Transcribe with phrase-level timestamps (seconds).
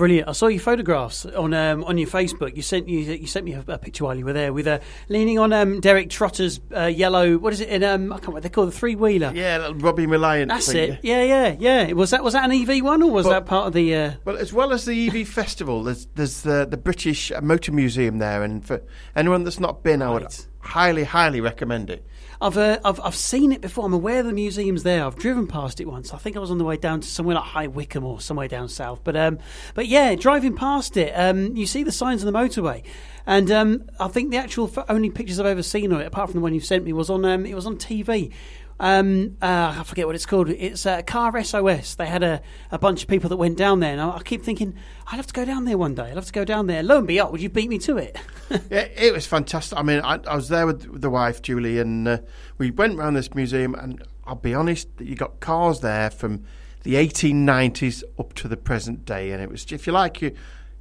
[0.00, 0.28] Brilliant!
[0.30, 2.56] I saw your photographs on um, on your Facebook.
[2.56, 4.78] You sent you, you sent me a, a picture while you were there with uh,
[5.10, 7.36] leaning on um, Derek Trotter's uh, yellow.
[7.36, 7.68] What is it?
[7.68, 8.40] In um, I can't remember.
[8.40, 9.30] They call it the three wheeler.
[9.34, 10.48] Yeah, Robin Reliant.
[10.48, 10.92] That's thing.
[10.92, 11.00] it.
[11.02, 11.92] Yeah, yeah, yeah.
[11.92, 13.94] Was that was that an EV one or was But- that part of the?
[13.94, 14.12] Uh...
[14.24, 18.42] Well, as well as the EV festival, there's there's the the British Motor Museum there,
[18.42, 18.80] and for
[19.14, 22.06] anyone that's not been, I would highly, highly recommend it.
[22.42, 23.84] I've, uh, I've I've seen it before.
[23.84, 25.04] I'm aware the museum's there.
[25.04, 26.14] I've driven past it once.
[26.14, 28.48] I think I was on the way down to somewhere like High Wycombe or somewhere
[28.48, 29.04] down south.
[29.04, 29.38] But um,
[29.74, 32.82] but yeah, driving past it, um, you see the signs on the motorway,
[33.26, 36.40] and um, I think the actual only pictures I've ever seen of it, apart from
[36.40, 38.32] the one you sent me, was on um, it was on TV.
[38.80, 40.48] Um, uh, I forget what it's called.
[40.48, 41.96] It's uh, Car SOS.
[41.96, 44.42] They had a, a bunch of people that went down there, and I, I keep
[44.42, 44.74] thinking,
[45.06, 46.04] I'd love to go down there one day.
[46.04, 46.82] I'd love to go down there.
[46.82, 48.18] Lo and behold, would you beat me to it?
[48.68, 49.78] Yeah, it was fantastic.
[49.78, 52.18] I mean, I, I was there with the wife, Julie, and uh,
[52.58, 53.76] we went around this museum.
[53.76, 56.44] And I'll be honest, you got cars there from
[56.82, 60.32] the 1890s up to the present day, and it was, if you like your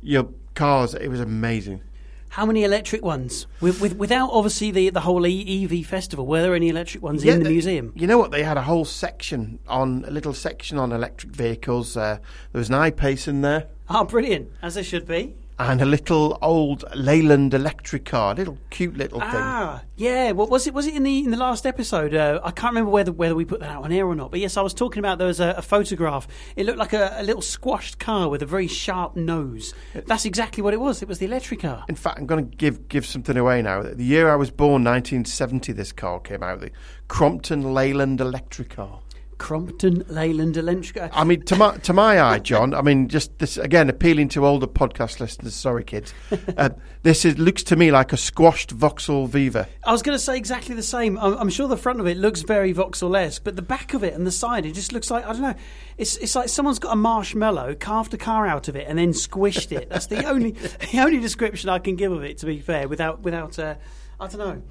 [0.02, 1.82] your cars, it was amazing.
[2.30, 3.48] How many electric ones?
[3.60, 7.40] With, with, without obviously the, the whole EV festival, were there any electric ones in
[7.40, 7.92] the they- museum?
[7.96, 8.32] You know what?
[8.32, 11.98] They had a whole section on a little section on electric vehicles.
[11.98, 12.20] Uh,
[12.52, 13.68] there was an eye iPace in there.
[13.90, 15.36] Oh, brilliant, as there should be.
[15.60, 19.30] And a little old Leyland electric car, a little cute little thing.
[19.34, 20.32] Ah, yeah.
[20.32, 20.74] What was it?
[20.74, 22.14] Was it in the in the last episode?
[22.16, 24.32] Uh, I can't remember whether whether we put that out on air or not.
[24.32, 26.28] But yes, I was talking about there was a, a photograph.
[26.56, 29.74] It looked like a, a little squashed car with a very sharp nose.
[29.94, 31.02] That's exactly what it was.
[31.02, 31.84] It was the electric car.
[31.90, 33.84] In fact, I'm going to give give something away now.
[33.84, 36.62] The year I was born, 1970, this car came out.
[36.62, 36.72] The
[37.10, 39.02] Crompton Leyland electric car.
[39.40, 40.56] Crompton Leyland
[40.94, 41.10] car.
[41.14, 42.76] I mean, to my to my eye, John.
[42.76, 45.56] I mean, just this again, appealing to older podcast listeners.
[45.56, 46.14] Sorry, kids.
[46.58, 46.70] Uh,
[47.04, 49.68] this is looks to me like a squashed Vauxhall Viva.
[49.86, 51.18] I was going to say exactly the same.
[51.18, 54.14] I'm, I'm sure the front of it looks very Vauxhall-esque, but the back of it
[54.14, 55.56] and the side, it just looks like I don't know.
[55.98, 59.14] It's it's like someone's got a marshmallow, carved a car out of it, and then
[59.14, 59.90] squished it.
[59.90, 60.52] That's the only
[60.92, 62.38] the only description I can give of it.
[62.40, 63.76] To be fair, without without uh,
[64.20, 64.62] I don't know,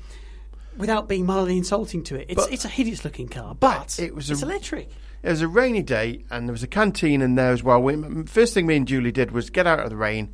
[0.78, 2.27] without being mildly insulting to it.
[2.31, 4.91] It's But- it's a hideous looking car, but it was a- it's electric.
[5.22, 7.83] It was a rainy day, and there was a canteen in there as well.
[7.83, 7.97] We,
[8.27, 10.31] first thing me and Julie did was get out of the rain,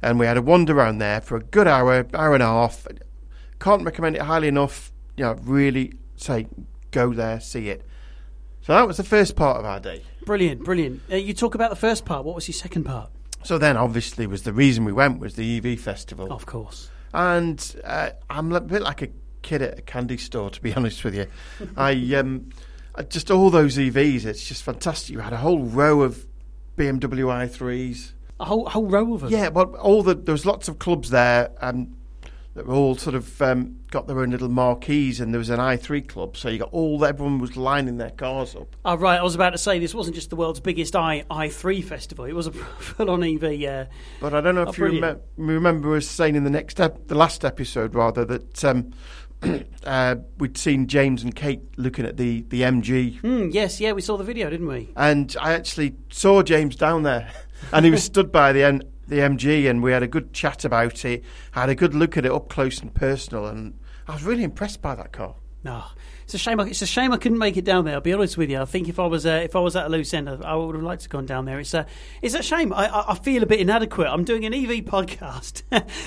[0.00, 2.86] and we had a wander around there for a good hour, hour and a half.
[3.58, 4.92] Can't recommend it highly enough.
[5.16, 6.46] You know, really say
[6.92, 7.84] go there, see it.
[8.62, 10.02] So that was the first part of our day.
[10.24, 11.00] Brilliant, brilliant.
[11.10, 12.24] Uh, you talk about the first part.
[12.24, 13.10] What was your second part?
[13.42, 16.90] So then, obviously, was the reason we went was the EV festival, Of course.
[17.14, 19.08] and uh, I'm a bit like a
[19.42, 21.26] kid at a candy store, to be honest with you.
[21.76, 22.50] I um,
[22.94, 25.10] I- just all those EVs, it's just fantastic.
[25.10, 26.26] You had a whole row of
[26.76, 28.12] BMW i3s.
[28.40, 29.30] A whole whole row of them.
[29.30, 31.94] Yeah, well, all the there was lots of clubs there, and
[32.54, 35.58] that were all sort of um, got their own little marquees, and there was an
[35.60, 38.74] i3 club, so you got all everyone was lining their cars up.
[38.84, 39.18] Oh, right.
[39.18, 42.24] I was about to say this wasn't just the world's biggest i i3 festival.
[42.26, 43.44] It was a full-on EV.
[43.64, 43.84] Uh,
[44.20, 45.18] But I don't know Oh, if you brilliant.
[45.38, 48.92] remem- remember us saying in the next ep- the last episode rather that um,
[49.84, 54.00] uh, we'd seen James and Kate looking at the the MG, hmm, yes, yeah, we
[54.00, 54.90] saw the video, didn't we?
[54.96, 57.30] and I actually saw James down there,
[57.72, 60.64] and he was stood by the M- the MG, and we had a good chat
[60.64, 61.22] about it.
[61.54, 64.42] I had a good look at it up close and personal, and I was really
[64.44, 65.34] impressed by that car.
[65.64, 65.84] No,
[66.22, 66.60] it's a shame.
[66.60, 67.94] I, it's a shame I couldn't make it down there.
[67.94, 68.60] I'll be honest with you.
[68.60, 70.54] I think if I was uh, if I was at a loose end, I, I
[70.54, 71.58] would have liked to have gone down there.
[71.58, 71.84] It's a
[72.22, 72.72] it's a shame.
[72.72, 74.06] I, I, I feel a bit inadequate.
[74.06, 75.62] I'm doing an EV podcast.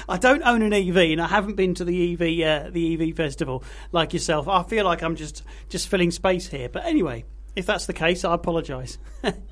[0.07, 3.15] I don't own an EV, and I haven't been to the EV uh, the EV
[3.15, 4.47] festival like yourself.
[4.47, 6.69] I feel like I'm just just filling space here.
[6.69, 7.25] But anyway,
[7.55, 8.97] if that's the case, I apologise.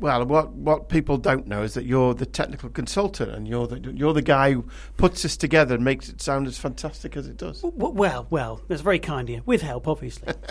[0.00, 3.78] well, what what people don't know is that you're the technical consultant, and you're the
[3.94, 4.66] you're the guy who
[4.96, 7.62] puts this together and makes it sound as fantastic as it does.
[7.62, 9.42] Well, well, that's very kind of you.
[9.46, 10.32] With help, obviously.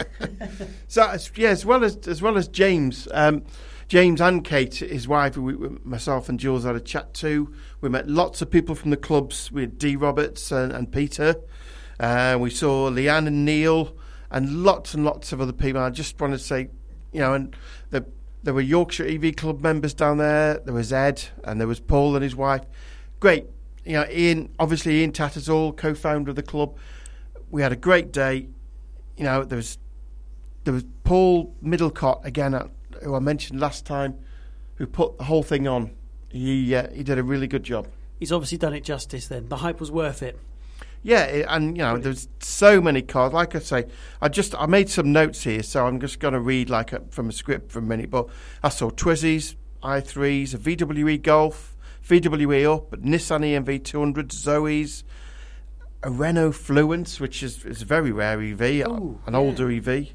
[0.88, 3.44] So as- yeah, as well as as well as James, um,
[3.88, 7.54] James and Kate, his wife, we, we- myself and Jules had a chat too.
[7.82, 9.52] We met lots of people from the clubs.
[9.52, 11.36] We had D Roberts and, and Peter.
[12.00, 13.96] Uh, we saw Leanne and Neil,
[14.32, 15.82] and lots and lots of other people.
[15.82, 16.70] I just want to say,
[17.12, 17.56] you know, and
[17.90, 18.06] the,
[18.44, 20.60] there were Yorkshire EV Club members down there.
[20.60, 22.62] There was Ed, and there was Paul and his wife.
[23.20, 23.46] Great,
[23.86, 24.50] you know, Ian.
[24.60, 26.78] Obviously, Ian Tattersall, co-founder of the club.
[27.50, 28.48] We had a great day.
[29.18, 29.78] You know, there was
[30.64, 32.68] there was Paul Middlecott again, uh,
[33.04, 34.18] who I mentioned last time,
[34.76, 35.92] who put the whole thing on.
[36.30, 37.88] He uh, he did a really good job.
[38.20, 39.28] He's obviously done it justice.
[39.28, 40.40] Then the hype was worth it.
[41.02, 43.34] Yeah, it- and you know, there's so many cars.
[43.34, 43.86] Like I say,
[44.22, 47.02] I just I made some notes here, so I'm just going to read like a,
[47.10, 48.10] from a script for a minute.
[48.10, 48.28] But
[48.64, 55.04] I saw Twizys, i3s, a VW e-Golf, VW e-Up, Nissan E e-NV200, Zoe's,
[56.04, 59.40] a Renault Fluence, which is is a very rare EV, Ooh, an yeah.
[59.40, 60.10] older EV.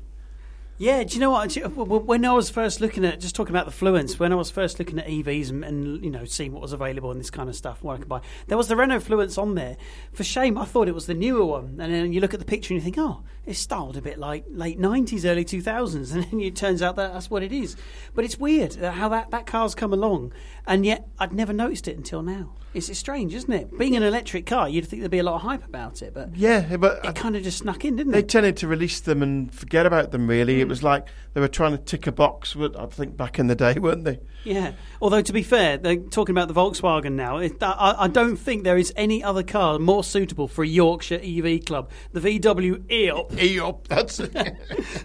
[0.76, 1.50] Yeah, do you know what?
[1.50, 4.18] Do you- w- w- When I was first looking at, just talking about the Fluence,
[4.18, 7.12] when I was first looking at EVs and, and you know seeing what was available
[7.12, 9.54] and this kind of stuff, what I could buy, there was the Renault Fluence on
[9.54, 9.76] there.
[10.12, 12.46] For shame, I thought it was the newer one, and then you look at the
[12.46, 16.10] picture and you think, oh, it's styled a bit like late nineties, early two thousands,
[16.12, 17.76] and then it turns out that that's what it is.
[18.12, 20.32] But it's weird how that that car's come along,
[20.66, 22.50] and yet I'd never noticed it until now.
[22.74, 23.78] It's, it's strange, isn't it?
[23.78, 26.34] Being an electric car, you'd think there'd be a lot of hype about it, but
[26.36, 28.22] Yeah, but it kind of just snuck in, didn't They it?
[28.22, 30.26] They tended to release them and forget about them.
[30.26, 32.56] Really, it was like they were trying to tick a box.
[32.56, 34.18] I think back in the day, weren't they?
[34.44, 34.72] Yeah.
[35.00, 37.38] Although to be fair, they're talking about the Volkswagen now.
[37.38, 41.64] I, I don't think there is any other car more suitable for a Yorkshire EV
[41.64, 41.90] club.
[42.12, 43.32] The VW e-Up.
[43.40, 44.20] Yup, that's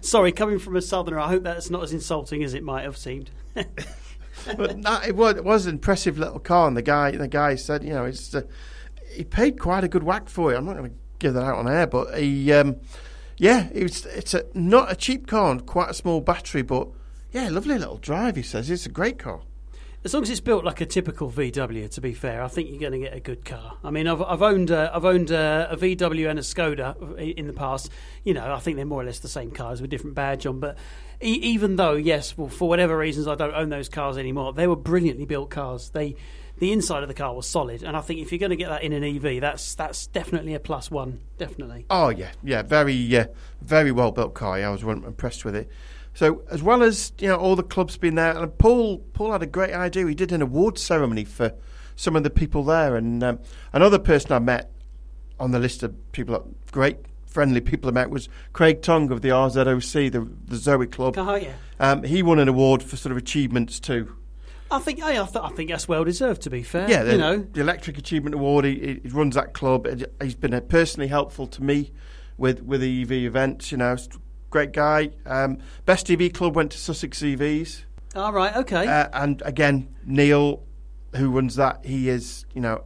[0.02, 2.96] Sorry, coming from a southerner, I hope that's not as insulting as it might have
[2.96, 3.30] seemed.
[3.54, 6.68] but no, it was, it was an impressive little car.
[6.68, 8.42] And the guy, the guy said, you know, it's uh,
[9.12, 10.56] he paid quite a good whack for it.
[10.56, 12.76] I'm not going to give that out on air, but he, um,
[13.40, 16.88] yeah, it's a not a cheap car, and quite a small battery, but
[17.32, 18.36] yeah, lovely little drive.
[18.36, 19.40] He says it's a great car.
[20.04, 22.80] As long as it's built like a typical VW, to be fair, I think you're
[22.80, 23.78] going to get a good car.
[23.82, 27.46] I mean, I've, I've owned uh, I've owned uh, a VW and a Skoda in
[27.46, 27.90] the past.
[28.24, 30.60] You know, I think they're more or less the same cars with different badge on.
[30.60, 30.76] But
[31.22, 34.52] e- even though, yes, well, for whatever reasons, I don't own those cars anymore.
[34.52, 35.88] They were brilliantly built cars.
[35.88, 36.14] They
[36.60, 38.68] the inside of the car was solid, and I think if you're going to get
[38.68, 41.20] that in an EV, that's that's definitely a plus one.
[41.38, 41.86] Definitely.
[41.90, 43.26] Oh yeah, yeah, very, uh,
[43.60, 44.58] very well built car.
[44.60, 45.68] Yeah, I was impressed with it.
[46.14, 49.42] So as well as you know all the clubs being there, and Paul Paul had
[49.42, 50.06] a great idea.
[50.06, 51.52] He did an awards ceremony for
[51.96, 53.38] some of the people there, and um,
[53.72, 54.70] another person I met
[55.38, 59.22] on the list of people, that- great friendly people I met was Craig Tong of
[59.22, 61.14] the RZOC, the the Zoe Club.
[61.16, 61.54] Oh yeah.
[61.78, 64.14] Um, he won an award for sort of achievements too.
[64.70, 66.42] I think I, I, th- I think that's well deserved.
[66.42, 68.64] To be fair, Yeah, the, you know, the Electric Achievement Award.
[68.64, 69.88] He, he runs that club.
[70.22, 71.92] He's been uh, personally helpful to me
[72.36, 73.72] with with the EV events.
[73.72, 73.96] You know,
[74.50, 75.10] great guy.
[75.26, 77.84] Um, Best EV Club went to Sussex EVs,
[78.14, 78.86] all right, okay.
[78.86, 80.62] uh, and again Neil,
[81.16, 82.84] who runs that, he is you know,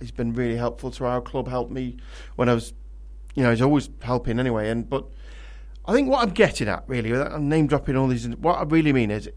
[0.00, 1.48] he's been really helpful to our club.
[1.48, 1.96] Helped me
[2.36, 2.72] when I was,
[3.34, 4.68] you know, he's always helping anyway.
[4.70, 5.06] And but
[5.84, 8.26] I think what I'm getting at really, I'm name dropping all these.
[8.28, 9.28] What I really mean is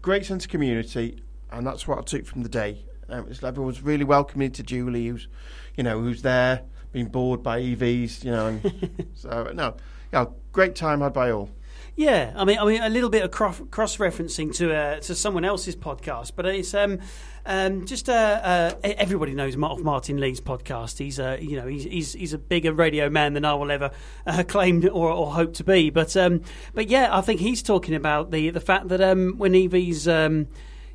[0.00, 2.84] great sense of community, and that's what I took from the day.
[3.08, 5.28] Um, it's, everyone was really welcoming to Julie, who's,
[5.76, 8.60] you know, who's there, being bored by EVs, you know.
[9.14, 9.76] So no,
[10.12, 11.50] yeah, great time had by all.
[11.98, 15.44] Yeah, I mean, I mean, a little bit of cross referencing to uh, to someone
[15.44, 17.00] else's podcast, but it's um,
[17.44, 20.98] um, just uh, uh, everybody knows Ma- Martin Lee's podcast.
[20.98, 23.90] He's uh, you know he's, he's he's a bigger radio man than I will ever
[24.28, 25.90] uh, claim or, or hope to be.
[25.90, 26.42] But um,
[26.72, 30.46] but yeah, I think he's talking about the the fact that um, when EVs um,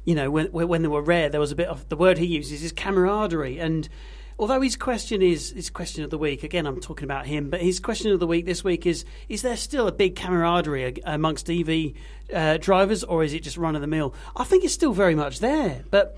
[0.05, 2.25] you know when when they were rare, there was a bit of the word he
[2.25, 3.89] uses is camaraderie and.
[4.39, 7.51] Although his question is his question of the week again, I'm talking about him.
[7.51, 10.95] But his question of the week this week is: Is there still a big camaraderie
[11.05, 11.93] amongst EV
[12.33, 14.15] uh, drivers, or is it just run of the mill?
[14.35, 16.17] I think it's still very much there, but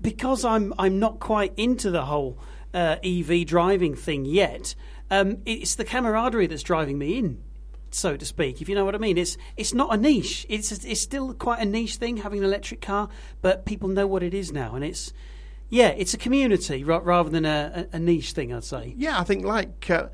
[0.00, 2.40] because I'm I'm not quite into the whole
[2.74, 4.74] uh, EV driving thing yet,
[5.10, 7.42] um, it's the camaraderie that's driving me in,
[7.94, 8.60] so to speak.
[8.60, 10.46] If you know what I mean, it's it's not a niche.
[10.48, 13.08] It's it's still quite a niche thing having an electric car,
[13.42, 15.12] but people know what it is now, and it's
[15.68, 18.52] yeah, it's a community ra- rather than a, a, a niche thing.
[18.52, 18.94] I'd say.
[18.96, 20.08] Yeah, I think like uh,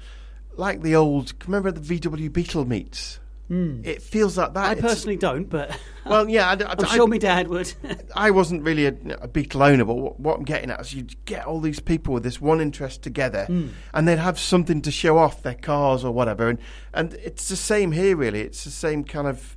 [0.56, 1.32] like the old.
[1.46, 3.20] Remember the VW Beetle meets?
[3.50, 3.84] Mm.
[3.84, 4.64] It feels like that.
[4.64, 5.76] I It's- personally don't, but
[6.06, 7.72] Well, yeah, I, I- sure my dad would.
[8.16, 11.06] I wasn't really a, a Beetle owner, but what, what I'm getting at is you
[11.24, 13.70] get all these people with this one interest together, mm.
[13.92, 16.58] and they'd have something to show off their cars or whatever, and
[16.94, 18.40] and it's the same here really.
[18.40, 19.56] It's the same kind of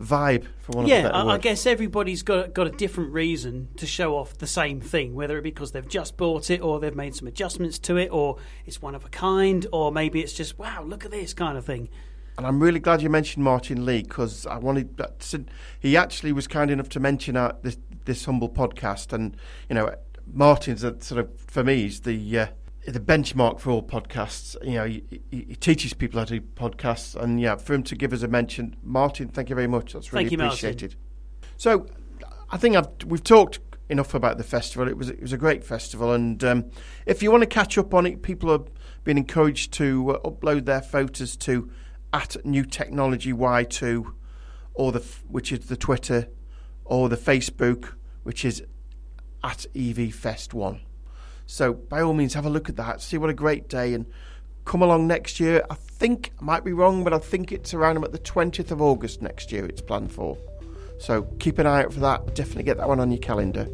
[0.00, 3.12] vibe for one of the Yeah, better I, I guess everybody's got got a different
[3.12, 6.60] reason to show off the same thing, whether it be because they've just bought it,
[6.60, 10.20] or they've made some adjustments to it, or it's one of a kind, or maybe
[10.20, 11.88] it's just wow, look at this kind of thing.
[12.38, 14.96] And I'm really glad you mentioned Martin Lee because I wanted.
[14.96, 15.44] to-
[15.80, 19.36] He actually was kind enough to mention our, this this humble podcast, and
[19.68, 19.92] you know,
[20.32, 22.46] Martin's a, sort of for me is the uh,
[22.86, 24.56] the benchmark for all podcasts.
[24.64, 27.82] You know, he, he he teaches people how to do podcasts, and yeah, for him
[27.82, 29.94] to give us a mention, Martin, thank you very much.
[29.94, 30.52] That's really you, Martin.
[30.52, 30.94] appreciated.
[31.56, 31.86] So,
[32.50, 34.86] I think I've we've talked enough about the festival.
[34.86, 36.66] It was it was a great festival, and um,
[37.04, 38.68] if you want to catch up on it, people have
[39.02, 41.68] been encouraged to uh, upload their photos to
[42.12, 44.12] at New Technology Y2,
[44.74, 46.28] or the which is the Twitter,
[46.84, 48.62] or the Facebook, which is
[49.42, 50.80] at EV Fest One.
[51.46, 53.00] So by all means, have a look at that.
[53.00, 54.06] See what a great day, and
[54.64, 55.64] come along next year.
[55.70, 58.80] I think I might be wrong, but I think it's around about the twentieth of
[58.82, 59.64] August next year.
[59.66, 60.36] It's planned for.
[60.98, 62.34] So keep an eye out for that.
[62.34, 63.68] Definitely get that one on your calendar.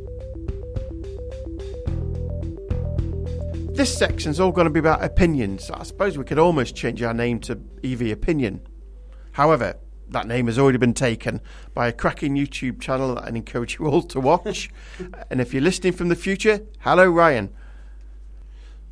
[3.75, 5.69] This section's all going to be about opinions.
[5.69, 8.61] I suppose we could almost change our name to EV Opinion.
[9.33, 9.75] However,
[10.11, 11.41] that name has already been taken
[11.75, 14.71] by a cracking YouTube channel that I encourage you all to watch.
[15.31, 17.53] and if you're listening from the future, hello, Ryan.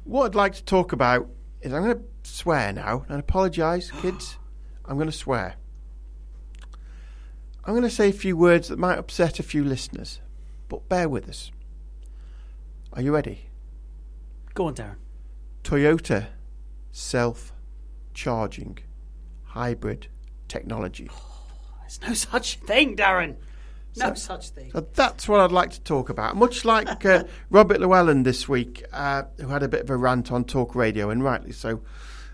[0.03, 1.29] What I'd like to talk about
[1.61, 4.37] is I'm going to swear now and apologise, kids.
[4.85, 5.55] I'm going to swear.
[7.65, 10.21] I'm going to say a few words that might upset a few listeners,
[10.69, 11.53] but bear with us.
[12.95, 13.47] Are you ready?
[14.54, 14.97] Go on, Darren.
[15.64, 16.26] Toyota
[16.90, 17.52] self
[18.14, 18.78] charging
[19.44, 20.09] hybrid
[20.49, 21.11] technology.
[21.80, 23.37] There's no such thing, Darren.
[23.97, 24.71] No So- such thing.
[24.73, 26.37] So that's what I'd like to talk about.
[26.37, 30.32] Much like uh, Robert Llewellyn this week, uh, who had a bit of a rant
[30.32, 31.82] on Talk Radio, and rightly so.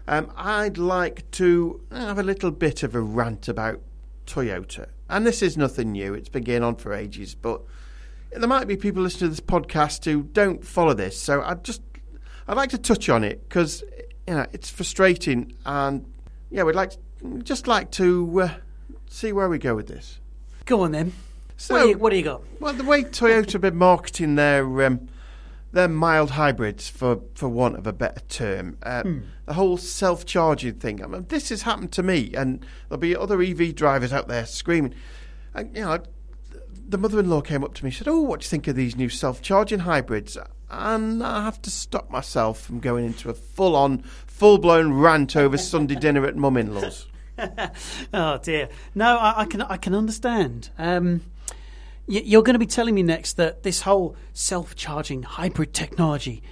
[0.06, 3.80] Um, I'd like to have a little bit of a rant about
[4.26, 4.87] Toyota.
[5.10, 7.62] And this is nothing new, it's been going on for ages, but
[8.30, 11.20] there might be people listening to this podcast who don't follow this.
[11.20, 11.82] So I'd just,
[12.49, 13.85] I'd like to touch on it because,
[14.26, 15.52] you know, it's frustrating.
[15.67, 16.11] And
[16.50, 16.99] yeah, we'd like, to,
[17.43, 18.55] just like to uh,
[19.09, 20.19] see where we go with this.
[20.64, 21.12] Go on then.
[21.59, 22.43] So, what, do you, what do you got?
[22.61, 25.09] well, the way Toyota have been marketing their um,
[25.73, 29.02] their mild hybrids, for, for want of a better term, uh,
[29.45, 31.02] the whole self charging thing.
[31.02, 34.47] I mean, this has happened to me, and there'll be other EV drivers out there
[34.47, 34.95] screaming.
[35.55, 35.99] And, you know,
[36.88, 38.97] the mother-in-law came up to me and said, "Oh, what do you think of these
[38.97, 40.38] new self-charging hybrids?"
[40.70, 45.94] And I have to stop myself from going into a full-on, full-blown rant over Sunday
[45.94, 47.06] dinner at mum-in-law's.
[48.12, 48.68] Oh dear.
[48.96, 50.70] No, I, I can I can understand.
[50.76, 51.20] Um,
[52.08, 56.42] y- you're going to be telling me next that this whole self-charging hybrid technology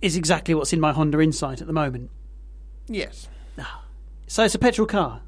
[0.00, 2.08] is exactly what's in my Honda Insight at the moment.
[2.88, 3.28] Yes,
[4.26, 5.20] So it's a petrol car.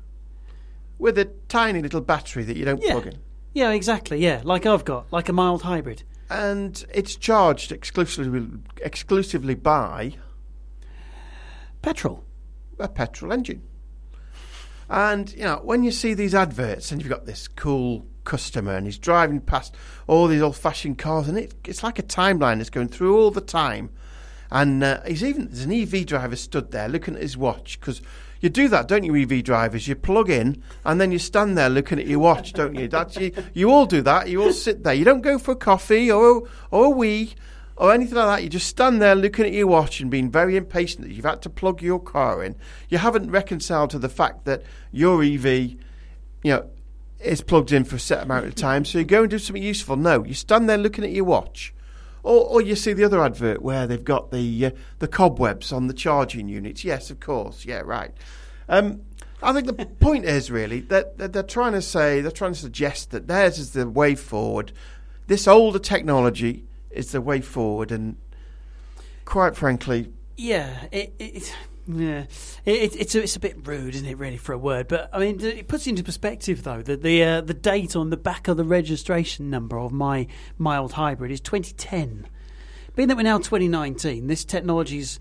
[0.99, 2.93] with a tiny little battery that you don't Yeah.
[2.93, 3.19] plug in.
[3.53, 4.19] Yeah, exactly.
[4.25, 6.03] Yeah, like I've got, like a mild hybrid.
[6.31, 8.47] And it's charged exclusively
[8.83, 10.15] exclusively by
[11.83, 12.25] Petrol.
[12.79, 13.63] a petrol engine.
[14.89, 18.87] And you know, when you see these adverts, and you've got this cool customer, and
[18.87, 19.75] he's driving past
[20.07, 23.41] all these old-fashioned cars, and it, it's like a timeline that's going through all the
[23.41, 23.91] time.
[24.51, 28.01] And uh, he's even there's an EV driver stood there looking at his watch because
[28.45, 29.89] you do that, don't you, EV drivers?
[29.89, 32.87] You plug in and then you stand there looking at your watch, don't you?
[32.89, 33.33] That's you.
[33.55, 34.29] You all do that.
[34.29, 34.95] You all sit there.
[34.95, 37.35] You don't go for a coffee or a, or a wee
[37.77, 38.43] or anything like that.
[38.45, 41.43] You just stand there looking at your watch and being very impatient that you've had
[41.43, 42.55] to plug your car in.
[42.89, 45.79] You haven't reconciled to the fact that your EV, you
[46.45, 46.69] know,
[47.21, 48.85] is plugged in for a set amount of time.
[48.85, 49.97] So you go and do something useful.
[49.97, 51.74] No, you stand there looking at your watch.
[52.25, 55.87] Or, or you see the other advert where they've got the uh, the cobwebs on
[55.87, 56.83] the charging units.
[56.83, 57.65] Yes, of course.
[57.65, 58.13] Yeah, right.
[58.69, 59.03] Um,
[59.43, 62.59] I think the point is really that, that they're trying to say they're trying to
[62.59, 64.73] suggest that theirs is the way forward.
[65.27, 68.17] This older technology is the way forward, and
[69.25, 71.55] quite frankly, Yeah, it,
[71.87, 72.25] yeah,
[72.65, 74.17] it, it, it's a, it's a bit rude, isn't it?
[74.19, 77.41] Really, for a word, but I mean, it puts into perspective though that the uh,
[77.41, 80.27] the date on the back of the registration number of my
[80.59, 82.27] mild hybrid is 2010.
[82.97, 85.19] Being that we're now 2019, this technology's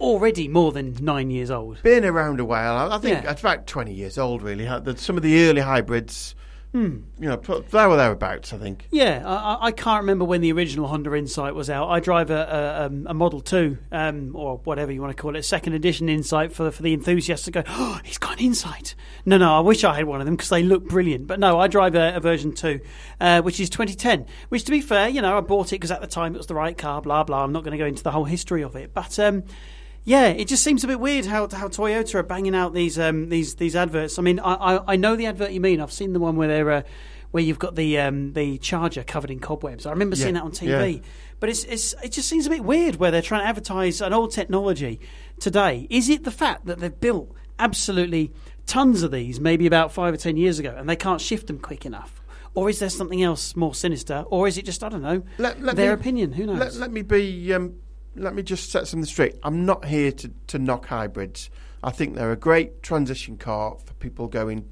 [0.00, 1.82] already more than nine years old.
[1.82, 2.90] been around a while.
[2.90, 3.30] I, think Yeah.
[3.30, 4.42] it's about twenty years old.
[4.42, 6.34] Really, Uh, some of the early hybrids,
[6.72, 6.98] Hmm.
[7.18, 8.52] you know, there or thereabouts.
[8.52, 8.86] I think.
[8.92, 11.88] Yeah, I, I- can't remember when the original Honda Insight was out.
[11.88, 12.34] I drive a,
[12.82, 16.08] a, um, a Model Two, um, or whatever you want to call it, second edition
[16.08, 17.62] Insight for for the enthusiasts to go.
[17.66, 18.94] Oh, he's got an Insight.
[19.26, 21.26] No, no, I wish I had one of them because they look brilliant.
[21.26, 22.80] But no, I drive a, a version two,
[23.20, 24.26] uh, which is 2010.
[24.50, 26.46] Which, to be fair, you know, I bought it because at the time it was
[26.46, 27.02] the right car.
[27.02, 27.42] Blah blah.
[27.42, 29.18] I'm not going to go into the whole history of it, but.
[29.18, 29.42] Um,
[30.10, 33.28] Yeah, it just seems a bit weird how how Toyota are banging out these um,
[33.28, 34.18] these these adverts.
[34.18, 35.80] I mean, I, I, I know the advert you mean.
[35.80, 36.82] I've seen the one where they're uh,
[37.30, 39.86] where you've got the um, the charger covered in cobwebs.
[39.86, 40.94] I remember Yeah, seeing that on TV.
[40.96, 41.00] yeah.
[41.38, 44.12] But it's, it's it just seems a bit weird where they're trying to advertise an
[44.12, 44.98] old technology
[45.38, 45.86] today.
[45.90, 48.32] Is it the fact that they've built absolutely
[48.66, 51.58] tons of these, maybe about five or ten years ago, and they can't shift them
[51.60, 52.20] quick enough?
[52.54, 54.24] Or is there something else more sinister?
[54.28, 56.32] Or is it just I don't know Let- let their me- opinion?
[56.32, 56.58] Who knows?
[56.58, 57.54] Let, let me be.
[57.54, 57.76] Um,
[58.16, 59.36] let me just set something straight.
[59.42, 61.50] I'm not here to, to knock hybrids.
[61.82, 64.68] I think they're a great transition car for people going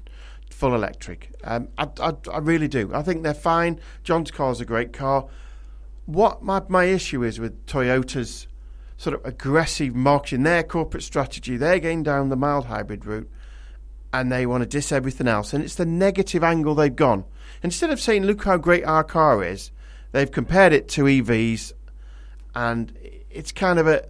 [0.49, 1.31] full electric.
[1.43, 2.91] Um, I, I, I really do.
[2.93, 3.79] I think they're fine.
[4.03, 5.27] John's car's a great car.
[6.05, 8.47] What my, my issue is with Toyota's
[8.97, 13.29] sort of aggressive marketing, their corporate strategy, they're going down the mild hybrid route
[14.11, 15.53] and they want to diss everything else.
[15.53, 17.23] And it's the negative angle they've gone.
[17.63, 19.71] Instead of saying, look how great our car is,
[20.11, 21.71] they've compared it to EVs
[22.55, 22.91] and
[23.29, 24.07] it's kind of a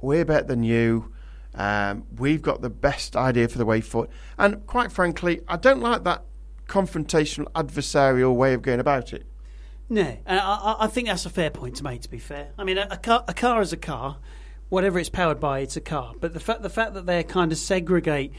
[0.00, 1.12] we're better than you.
[1.54, 4.10] Um, we've got the best idea for the way forward.
[4.38, 6.24] And quite frankly, I don't like that
[6.66, 9.24] confrontational, adversarial way of going about it.
[9.88, 12.00] No, and I, I- think that's a fair point to make.
[12.02, 14.18] To be fair, I mean, a, a car, a car is a car,
[14.68, 16.14] whatever it's powered by, it's a car.
[16.20, 18.32] But the fact, the fact that they're kind of segregate,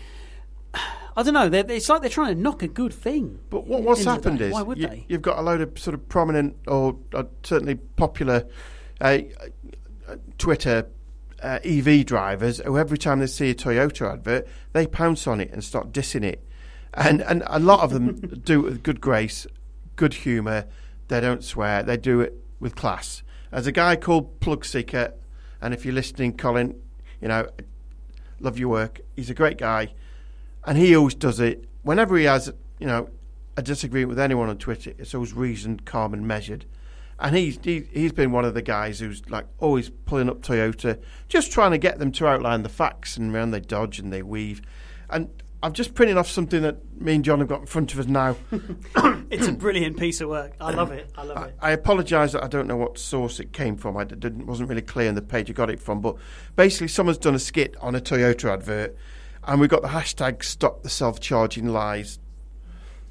[0.74, 1.50] I don't know.
[1.54, 3.40] It's like they're trying to knock a good thing.
[3.50, 5.06] But what, what's End of the happened is why would you, they?
[5.08, 8.48] you've got a load of sort of prominent or, or certainly popular
[9.00, 9.20] uh, uh,
[10.38, 10.88] Twitter
[11.42, 15.52] uh, EV drivers who every time they see a Toyota advert, they pounce on it
[15.52, 16.44] and start dissing it.
[16.94, 19.46] And, and a lot of them do it with good grace,
[19.96, 20.66] good humour.
[21.08, 21.84] They don't swear.
[21.84, 23.22] They do it with class.
[23.52, 25.14] There's a guy called Plug Seeker,
[25.62, 26.80] and if you're listening, Colin,
[27.22, 27.48] you know,
[28.40, 29.02] love your work.
[29.16, 29.94] He's a great guy
[30.66, 33.10] and he always does it whenever he has, you know,
[33.58, 34.94] a disagreement with anyone on Twitter.
[34.98, 36.66] It's always reasoned, calm, and measured.
[37.20, 41.00] And he's he, he's been one of the guys who's like always pulling up Toyota,
[41.28, 44.22] just trying to get them to outline the facts, and around they dodge and they
[44.22, 44.62] weave.
[45.10, 45.30] And
[45.64, 48.08] I've just printed off something that me and John have got in front of us
[48.08, 48.36] now.
[49.32, 50.54] It's a brilliant piece of work.
[50.62, 51.12] I love it.
[51.18, 51.56] I love I, it.
[51.60, 53.98] I apologise that I don't know what source it came from.
[53.98, 56.00] I didn't wasn't really clear on the page I got it from.
[56.00, 56.18] But
[56.56, 58.96] basically, someone's done a skit on a Toyota advert,
[59.44, 62.20] and we've got the hashtag Stop the Self Charging Lies.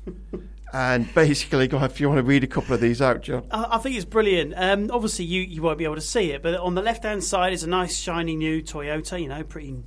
[0.75, 3.47] and basically, if you want to read a couple of these out, John.
[3.53, 4.55] I, I think it's brilliant.
[4.57, 7.23] Um, obviously, you, you won't be able to see it, but on the left hand
[7.23, 9.21] side is a nice, shiny new Toyota.
[9.23, 9.85] You know, pretty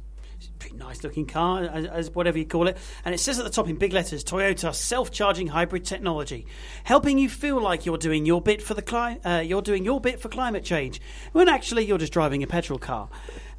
[0.77, 2.77] nice looking car, as, as whatever you call it.
[3.05, 6.45] And it says at the top in big letters, Toyota self charging hybrid technology,
[6.83, 9.99] helping you feel like you're doing your bit for the cli- uh, you're doing your
[9.99, 13.09] bit for climate change, when actually you're just driving a petrol car.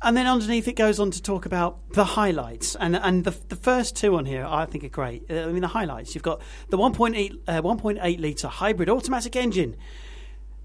[0.00, 3.57] And then underneath it goes on to talk about the highlights, and and the the
[3.57, 5.24] first two on here I think are great.
[5.28, 6.14] Uh, I mean the highlights.
[6.14, 9.76] You've got the 1.8 uh, 1.8 liter hybrid automatic engine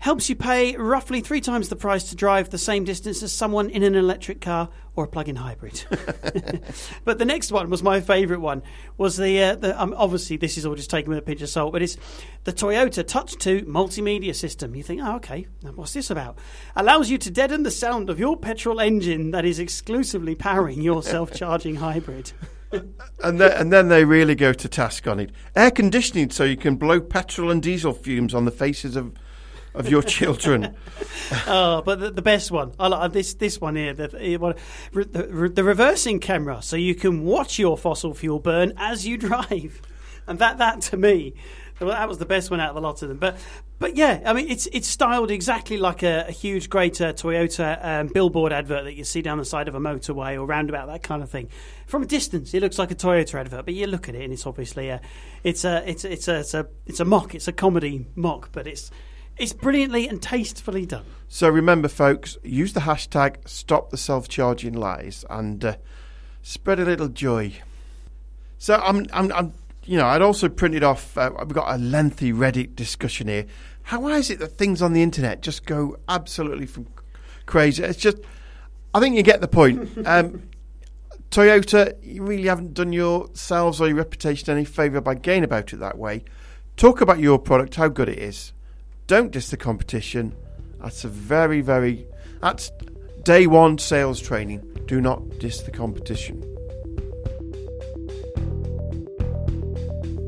[0.04, 3.70] helps you pay roughly three times the price to drive the same distance as someone
[3.70, 5.82] in an electric car or a plug-in hybrid.
[7.06, 8.62] but the next one was my favourite one.
[8.98, 11.48] Was the, uh, the um, obviously this is all just taken with a pinch of
[11.48, 11.96] salt, but it's
[12.44, 14.76] the Toyota Touch 2 multimedia system.
[14.76, 16.38] You think, oh, okay, what's this about?
[16.76, 21.02] Allows you to deaden the sound of your petrol engine that is exclusively powering your
[21.14, 22.34] self-charging hybrid.
[23.24, 25.32] And then, and then they really go to task on it.
[25.56, 29.14] Air conditioning, so you can blow petrol and diesel fumes on the faces of
[29.74, 30.76] of your children.
[31.48, 33.94] Oh, but the, the best one, I like this this one here.
[33.94, 39.18] The, the, the, reversing camera, so you can watch your fossil fuel burn as you
[39.18, 39.82] drive,
[40.28, 41.34] and that that to me,
[41.80, 43.18] that was the best one out of the lot of them.
[43.18, 43.38] But
[43.80, 47.84] but yeah, I mean it's it's styled exactly like a, a huge, great uh, Toyota
[47.84, 51.04] um, billboard advert that you see down the side of a motorway or roundabout, that
[51.04, 51.50] kind of thing.
[51.88, 54.32] From a distance, it looks like a Toyota advert, but you look at it and
[54.32, 55.02] it's obviously a
[55.44, 58.68] it's a it's it's a it's a, it's a mock, it's a comedy mock, but
[58.68, 58.92] it's
[59.38, 61.06] it's brilliantly and tastefully done.
[61.28, 65.76] So remember, folks, use the hashtag Stop the Self Charging Lies and uh,
[66.42, 67.54] spread a little joy.
[68.60, 69.54] So I'm, I'm, I'm,
[69.86, 71.18] you know, I'd also printed off.
[71.18, 73.46] Uh, we've got a lengthy Reddit discussion here.
[73.84, 76.88] How is it that things on the internet just go absolutely from
[77.46, 77.84] crazy?
[77.84, 78.18] It's just,
[78.94, 79.90] I think you get the point.
[80.06, 80.50] Um,
[81.32, 85.78] Toyota, you really haven't done yourselves or your reputation any favour by going about it
[85.78, 86.24] that way.
[86.78, 88.54] Talk about your product, how good it is.
[89.08, 90.36] Don't diss the competition.
[90.82, 92.08] That's a very, very.
[92.42, 92.72] That's
[93.24, 94.60] day one sales training.
[94.86, 96.42] Do not diss the competition.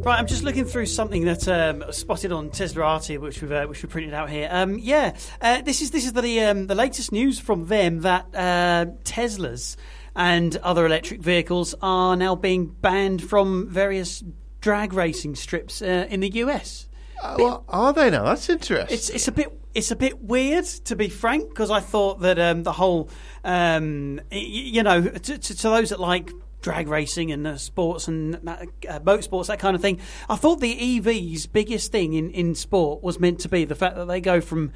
[0.06, 3.82] Right, I'm just looking through something that um, spotted on Teslarati, which we've uh, which
[3.82, 4.48] we printed out here.
[4.52, 8.28] Um, yeah, uh, this is this is the um, the latest news from them that
[8.36, 9.78] uh, Teslas
[10.16, 14.24] and other electric vehicles are now being banned from various
[14.62, 16.88] drag racing strips uh, in the US.
[17.22, 18.24] Uh, well, are they now?
[18.24, 18.94] That's interesting.
[18.94, 22.40] It's it's a bit it's a bit weird to be frank because I thought that
[22.40, 23.10] um, the whole
[23.44, 28.40] um, you know to, to, to those that like drag racing and uh, sports and
[28.48, 32.32] uh, uh, boat sports that kind of thing I thought the EV's biggest thing in,
[32.32, 34.72] in sport was meant to be the fact that they go from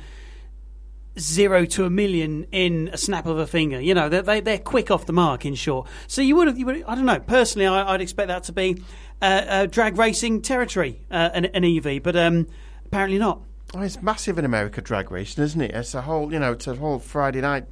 [1.17, 3.79] zero to a million in a snap of a finger.
[3.79, 5.45] You know, they, they they're quick off the mark.
[5.45, 7.19] In short, so you would have, you would, I don't know.
[7.19, 8.83] Personally, I, I'd expect that to be
[9.21, 12.47] uh, uh, drag racing territory, uh, an, an EV, but um,
[12.85, 13.41] apparently not.
[13.73, 15.71] Oh, it's massive in America, drag racing, isn't it?
[15.71, 17.65] It's a whole, you know, it's a whole Friday night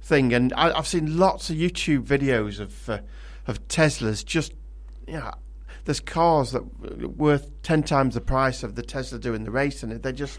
[0.00, 2.98] thing, and I, I've seen lots of YouTube videos of uh,
[3.46, 4.24] of Teslas.
[4.24, 4.52] Just,
[5.06, 5.32] you know,
[5.84, 6.60] there's cars that
[7.16, 10.38] worth ten times the price of the Tesla doing the race, and they're just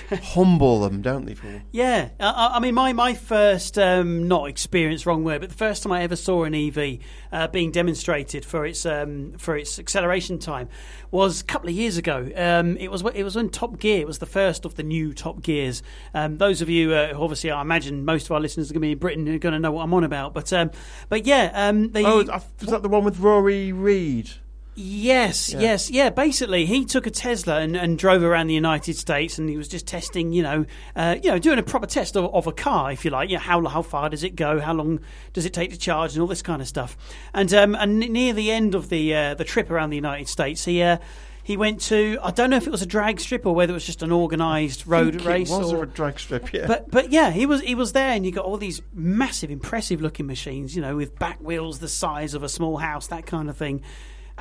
[0.22, 1.34] humble them, don't they?
[1.34, 5.56] For Yeah, I, I mean, my my first um, not experience, wrong word, but the
[5.56, 6.98] first time I ever saw an EV
[7.32, 10.68] uh, being demonstrated for its um, for its acceleration time
[11.10, 12.30] was a couple of years ago.
[12.36, 14.00] Um, it was it was when Top Gear.
[14.00, 15.82] It was the first of the new Top Gears.
[16.14, 18.86] Um, those of you uh, obviously, I imagine most of our listeners are going to
[18.86, 20.34] be in Britain are going to know what I'm on about.
[20.34, 20.70] But um,
[21.08, 24.30] but yeah, um, the, oh, was that the one with Rory Reid?
[24.74, 25.60] Yes, Yeah.
[25.60, 26.10] yes, yeah.
[26.10, 29.68] Basically, he took a Tesla and, and drove around the United States, and he was
[29.68, 30.64] just testing, you know,
[30.96, 33.28] uh, you know, doing a proper test of, of a car, if you like.
[33.28, 34.60] Yeah, how how far does it go?
[34.60, 35.00] How long
[35.34, 36.96] does it take to charge, and all this kind of stuff.
[37.34, 40.64] And um, and near the end of the uh, the trip around the United States,
[40.64, 40.82] he.
[40.82, 40.98] Uh,
[41.44, 43.74] he went to I don't know if it was a drag strip or whether it
[43.74, 45.50] was just an organised road race.
[45.50, 46.66] It was or, a drag strip, yeah.
[46.66, 50.00] but but yeah, he was he was there, and you got all these massive, impressive
[50.00, 53.50] looking machines, you know, with back wheels the size of a small house, that kind
[53.50, 53.82] of thing.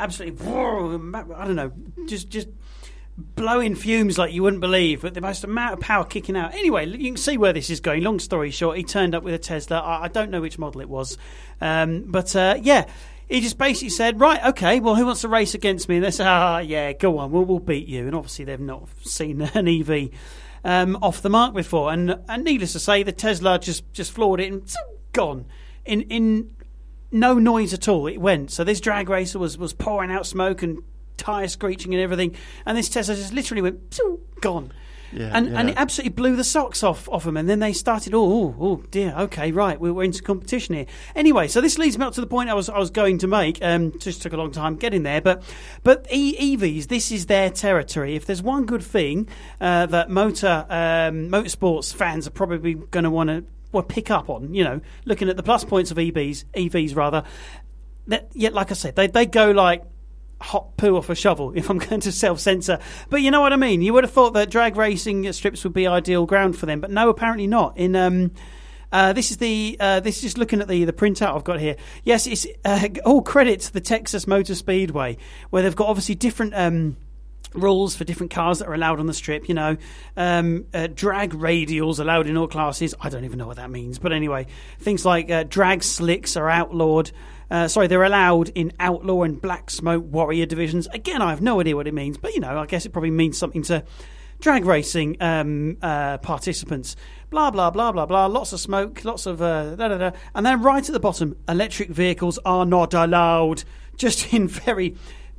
[0.01, 1.71] Absolutely, I don't know,
[2.07, 2.47] just just
[3.17, 6.53] blowing fumes like you wouldn't believe, but the most amount of power kicking out.
[6.55, 8.03] Anyway, you can see where this is going.
[8.03, 9.79] Long story short, he turned up with a Tesla.
[9.79, 11.17] I, I don't know which model it was,
[11.61, 12.87] um, but uh, yeah.
[13.29, 14.81] He just basically said, "Right, okay.
[14.81, 17.31] Well, who wants to race against me?" And they said, "Ah, yeah, go on.
[17.31, 20.09] We'll, we'll beat you." And obviously, they've not seen an EV
[20.65, 21.93] um, off the mark before.
[21.93, 24.69] And, and needless to say, the Tesla just just floored it and
[25.13, 25.45] gone
[25.85, 26.51] in in
[27.11, 28.07] no noise at all.
[28.07, 28.51] It went.
[28.51, 30.79] So this drag racer was was pouring out smoke and
[31.17, 33.99] tire screeching and everything, and this Tesla just literally went
[34.41, 34.71] gone.
[35.13, 35.59] Yeah, and yeah.
[35.59, 37.35] and it absolutely blew the socks off off them.
[37.35, 40.85] And then they started, oh, oh, oh dear, okay, right, we're, we're into competition here.
[41.15, 43.27] Anyway, so this leads me up to the point I was I was going to
[43.27, 43.59] make.
[43.61, 45.43] Um, just took a long time getting there, but
[45.83, 48.15] but e- EVs, this is their territory.
[48.15, 49.27] If there's one good thing
[49.59, 54.29] uh, that motor um, motorsports fans are probably going to want to well pick up
[54.29, 57.23] on, you know, looking at the plus points of EVs, EVs rather.
[58.07, 59.83] That, yeah, like I said, they they go like
[60.41, 62.79] hot poo off a shovel if I'm going to self censor.
[63.09, 63.81] But you know what I mean?
[63.81, 66.91] You would have thought that drag racing strips would be ideal ground for them, but
[66.91, 67.77] no, apparently not.
[67.77, 68.31] In um,
[68.91, 71.59] uh, this is the uh, this is just looking at the the printout I've got
[71.59, 71.77] here.
[72.03, 75.17] Yes, it's uh, all credit to the Texas Motor Speedway,
[75.49, 76.53] where they've got obviously different.
[76.55, 76.97] Um,
[77.53, 79.47] rules for different cars that are allowed on the strip.
[79.47, 79.77] You know,
[80.17, 82.95] um, uh, drag radials allowed in all classes.
[83.01, 84.47] I don't even know what that means, but anyway,
[84.79, 87.11] things like uh, drag slicks are outlawed.
[87.49, 90.87] Uh, sorry, they're allowed in outlaw and black smoke warrior divisions.
[90.87, 93.11] Again, I have no idea what it means, but you know, I guess it probably
[93.11, 93.83] means something to
[94.39, 96.95] drag racing um, uh, participants.
[97.29, 98.25] Blah blah blah blah blah.
[98.27, 100.11] Lots of smoke, lots of uh, da da da.
[100.33, 103.63] And then right at the bottom, electric vehicles are not allowed.
[103.97, 104.95] Just in very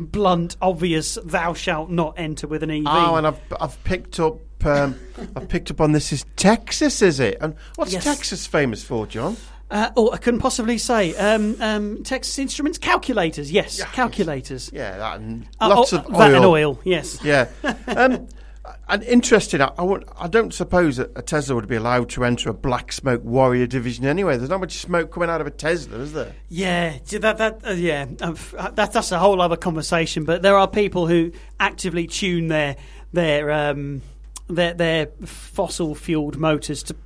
[0.06, 2.82] blunt, obvious, thou shalt not enter with an EV.
[2.86, 4.94] Oh, and I've I've picked up um,
[5.36, 7.38] I've picked up on this is Texas, is it?
[7.40, 8.04] And what's Yes.
[8.04, 9.36] Texas famous for, John?
[9.70, 11.14] Uh, oh, I couldn't possibly say.
[11.16, 13.50] Um, um, Texas Instruments calculators.
[13.50, 14.70] Yes, Yeah, calculators.
[14.72, 16.78] Yeah, that and Uh, lots oh, of that and oil.
[16.84, 17.18] Yes.
[17.24, 17.48] Yeah,
[17.88, 18.28] um,
[18.88, 19.60] and interesting.
[19.60, 22.92] I, I, I don't suppose that a Tesla would be allowed to enter a black
[22.92, 24.36] smoke warrior division anyway.
[24.36, 26.34] There's not much smoke coming out of a Tesla, is there?
[26.48, 30.24] Yeah, that that uh, yeah, um, uh, that, that's a whole other conversation.
[30.24, 32.76] But there are people who actively tune their
[33.12, 34.02] their um,
[34.48, 36.96] their, their fossil fueled motors to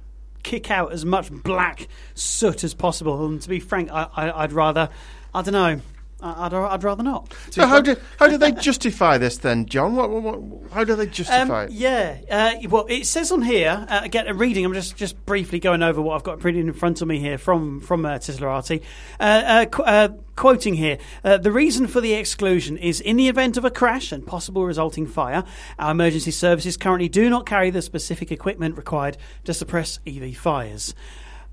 [0.42, 3.26] kick out as much black soot as possible.
[3.26, 4.88] And to be frank, I, I, I'd rather
[5.34, 5.80] I don't know.
[6.20, 7.34] I'd, I'd rather not.
[7.50, 9.94] So how do how do they justify this then, John?
[9.96, 11.72] What, what, what, how do they justify Um, it?
[11.72, 13.86] yeah, uh, well, it says on here.
[13.88, 14.64] Uh, again, a reading.
[14.64, 17.36] I'm just just briefly going over what I've got printed in front of me here
[17.38, 18.18] from from uh.
[18.26, 18.80] Uh,
[19.20, 23.56] uh, qu- uh, quoting here, uh, the reason for the exclusion is in the event
[23.56, 25.44] of a crash and possible resulting fire,
[25.78, 30.94] our emergency services currently do not carry the specific equipment required to suppress EV fires.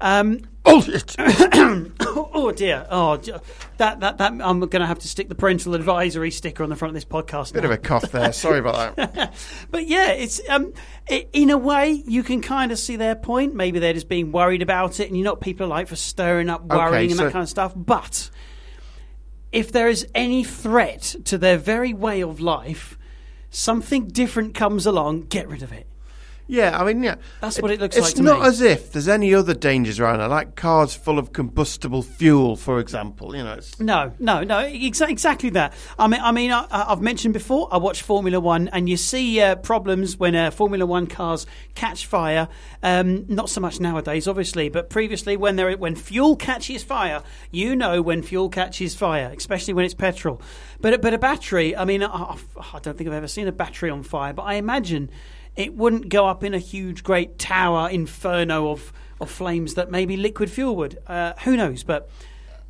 [0.04, 0.86] Um, oh,
[2.34, 2.86] oh dear!
[2.92, 3.16] Oh,
[3.78, 6.76] that that that I'm going to have to stick the parental advisory sticker on the
[6.76, 7.54] front of this podcast.
[7.54, 7.70] Bit now.
[7.70, 8.34] of a cough there.
[8.34, 9.34] Sorry about that.
[9.72, 10.74] But yeah, it's um,
[11.10, 13.56] i in a way you can kind of see their point.
[13.56, 15.96] Maybe they're just being worried about it, and you know what people are like for
[15.96, 17.72] stirring up, worrying, and so- that kind of stuff.
[17.74, 18.30] But
[19.54, 22.98] if there is any threat to their very way of life,
[23.50, 25.88] something different comes along, get rid of it.
[26.46, 27.16] Yeah, I mean, yeah.
[27.40, 28.48] That's what it looks it's like It's not me.
[28.48, 32.80] as if there's any other dangers around it, like cars full of combustible fuel, for
[32.80, 33.36] example.
[33.36, 35.74] You know, it's, No, no, no, exa- exactly that.
[35.98, 37.70] I mean, I mean, I, I've mentioned before.
[37.72, 42.06] I watch Formula One, and you see uh, problems when uh, Formula One cars catch
[42.06, 42.50] fire.
[42.84, 47.74] Um, not so much nowadays, obviously, but previously, when there when fuel catches fire, you
[47.76, 50.42] know when fuel catches fire, especially when it's petrol.
[50.82, 52.36] But but a battery, I mean, I,
[52.74, 55.10] I don't think I've ever seen a battery on fire, but I imagine
[55.56, 60.18] it wouldn't go up in a huge, great tower inferno of of flames that maybe
[60.18, 60.98] liquid fuel would.
[61.08, 62.10] Uh, who knows, but.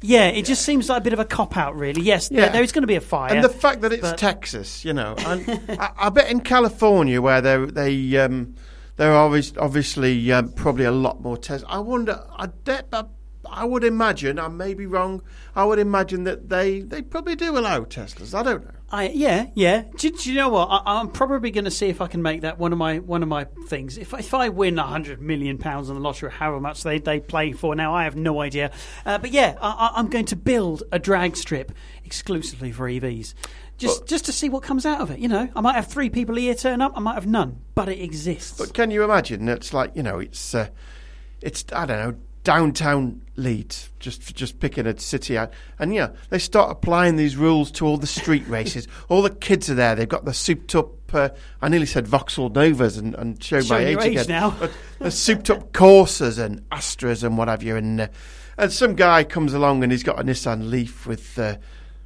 [0.06, 2.02] Yeah, it just seems like a bit of a cop out, really.
[2.02, 2.50] Yes, there, Yeah.
[2.50, 3.34] there is going to be a fire.
[3.34, 7.40] and the fact that it's Texas, you know, and I, I bet in California where
[7.40, 8.54] they they um,
[8.98, 11.66] there are obvious, obviously um, probably a lot more tests.
[11.70, 12.22] I wonder.
[12.38, 13.06] I, de- I,
[13.50, 14.40] I would imagine.
[14.40, 15.22] I may be wrong.
[15.56, 18.38] I would imagine that they they probably do allow Teslas.
[18.38, 18.72] I don't know.
[18.94, 19.86] I, yeah, yeah.
[19.98, 20.68] Do, do you know what?
[20.70, 23.24] I, I'm probably going to see if I can make that one of my one
[23.24, 23.98] of my things.
[23.98, 27.20] If if I win a hundred million pounds on the lottery, however much they, they
[27.20, 28.72] play for now, I have no idea.
[29.06, 31.72] Uh, but yeah, I, I- I'm going to build a drag strip
[32.06, 33.34] exclusively for EVs,
[33.80, 35.18] just But- just to see what comes out of it.
[35.18, 36.94] You know, I might have three people a year turn up.
[36.96, 38.60] I might have none, but it exists.
[38.60, 39.50] But can you imagine?
[39.50, 40.70] It's like you know, it's uh,
[41.42, 46.38] it's I don't know downtown Leeds, just just picking a city out, and yeah, they
[46.38, 48.88] start applying these rules to all the street races.
[49.10, 49.96] All the kids are there.
[49.96, 50.92] They've got the souped up.
[51.14, 51.30] Uh,
[51.62, 54.26] I nearly said Vauxhall Novas and, and showed my age age again.
[54.28, 54.70] now.
[55.00, 58.08] The souped up Corsas and Astras and what have you, and uh,
[58.58, 61.38] and some guy comes along and he's got a Nissan Leaf with.
[61.40, 61.58] Uh,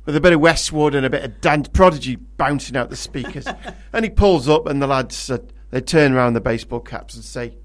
[0.06, 3.46] with a bit of Westwood and a bit of Dan Prodigy bouncing out the speakers.
[3.92, 5.38] and he pulls up, and the lads, uh,
[5.70, 7.58] they turn around the baseball caps and say,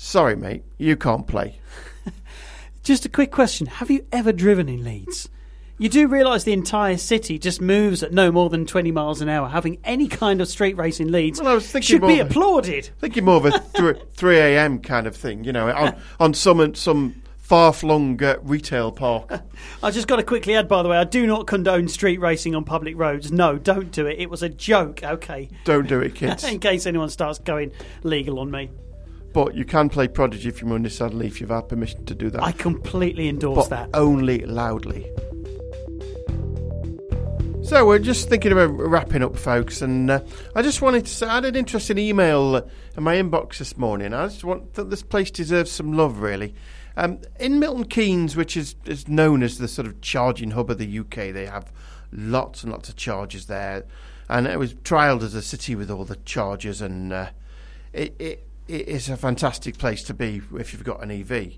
[0.00, 1.58] Sorry, mate, you can't play.
[2.84, 5.28] Just a quick question: Have you ever driven in Leeds?
[5.76, 9.28] You do realise the entire city just moves at no more than 20 miles an
[9.28, 9.48] hour.
[9.48, 12.26] Having any kind of street race in Leeds Well, I was thinking should be more-
[12.26, 12.90] applauded.
[13.00, 14.80] Thinking more of a th- 3 a.m.
[14.80, 19.40] kind of thing, you know, on, on some, some far flung uh, retail park.
[19.82, 22.56] I just got to quickly add, by the way, I do not condone street racing
[22.56, 23.30] on public roads.
[23.30, 24.18] No, don't do it.
[24.18, 25.48] It was a joke, okay?
[25.62, 26.42] Don't do it, kids.
[26.42, 27.70] In case anyone starts going
[28.02, 28.68] legal on me.
[29.32, 31.40] But you can play Prodigy if you're on Nissan Leaf.
[31.40, 32.42] You've had permission to do that.
[32.42, 33.90] I completely endorse but that.
[33.98, 35.06] only loudly.
[37.68, 40.20] So we're just thinking about wrapping up, folks, and uh,
[40.54, 42.62] I just wanted to say I had an interesting email uh,
[42.96, 44.14] in my inbox this morning.
[44.14, 46.54] I just want that this place deserves some love, really.
[46.96, 50.78] Um, in Milton Keynes, which is, is known as the sort of charging hub of
[50.78, 51.70] the UK, they have
[52.10, 53.84] lots and lots of chargers there,
[54.30, 57.28] and it was trialled as a city with all the chargers, and uh,
[57.92, 61.54] it, it it is a fantastic place to be if you've got an EV.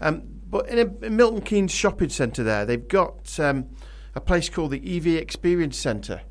[0.00, 3.68] Um, but in, a, in Milton Keynes shopping centre there, they've got um,
[4.14, 6.22] a place called the EV Experience Centre.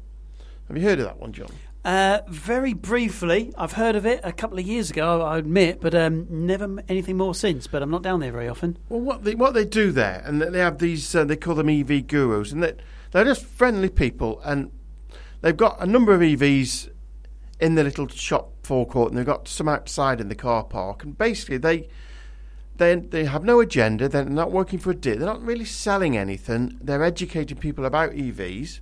[0.68, 1.50] Have you heard of that one, John?
[1.86, 5.96] Uh, very briefly, I've heard of it a couple of years ago, I admit, but
[5.96, 7.68] um, never anything more since.
[7.68, 8.78] But I'm not down there very often.
[8.90, 11.70] Well, what they what they do there, and they have these, uh, they call them
[11.70, 12.74] EV gurus, and they,
[13.12, 14.72] they're just friendly people, and
[15.42, 16.90] they've got a number of EVs
[17.60, 21.18] in the little shop forecourt, and they've got some outside in the car park, and
[21.18, 21.90] basically they
[22.78, 24.10] they they have no agenda.
[24.10, 25.18] They're not working for a deal.
[25.18, 26.78] They're not really selling anything.
[26.82, 28.80] They're educating people about EVs,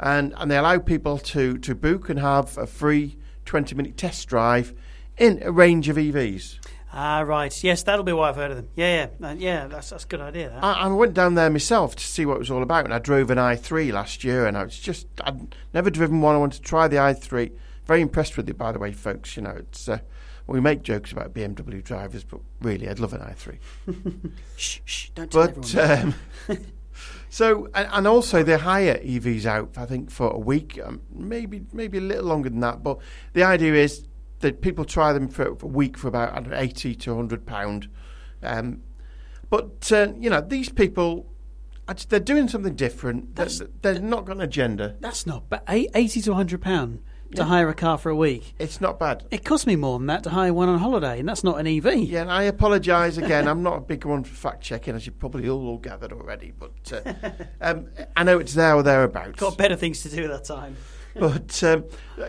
[0.00, 4.28] and and they allow people to to book and have a free twenty minute test
[4.28, 4.72] drive
[5.18, 6.58] in a range of EVs.
[6.90, 7.62] Ah, right.
[7.62, 8.68] Yes, that'll be why I've heard of them.
[8.74, 9.66] Yeah, yeah, uh, yeah.
[9.66, 10.48] That's that's a good idea.
[10.48, 10.64] That.
[10.64, 12.98] I, I went down there myself to see what it was all about, and I
[12.98, 16.34] drove an i3 last year, and I was just I'd never driven one.
[16.34, 17.50] I wanted to try the i3.
[17.88, 19.34] Very impressed with it, by the way, folks.
[19.36, 19.98] You know, it's uh,
[20.46, 23.58] we make jokes about BMW drivers, but really, I'd love an i3.
[24.56, 26.14] shh, shh, don't tell But everyone.
[26.50, 26.58] um,
[27.30, 29.70] so, and, and also they hire EVs out.
[29.78, 32.82] I think for a week, um, maybe maybe a little longer than that.
[32.82, 32.98] But
[33.32, 34.06] the idea is
[34.40, 37.16] that people try them for, for a week for about I don't know, eighty to
[37.16, 37.88] hundred pound.
[38.42, 38.82] Um,
[39.48, 41.26] but uh, you know, these people,
[42.10, 43.34] they're doing something different.
[43.34, 44.96] They're, That's- they're not got an agenda.
[45.00, 47.00] That's not but eighty to hundred pound
[47.32, 47.44] to Yeah.
[47.44, 48.54] hire a car for a week.
[48.58, 49.24] It's not bad.
[49.30, 51.66] It cost me more than that to hire one on holiday, and that's not an
[51.66, 51.96] EV.
[52.08, 53.46] Yeah, and I apologise again.
[53.46, 56.52] I'm not a big one for fact checking, as you probably all, all gathered already.
[56.58, 57.12] But uh,
[57.60, 57.86] um,
[58.16, 59.38] I know it's there or thereabouts.
[59.40, 60.76] Got better things to do at that time.
[61.14, 61.84] But um,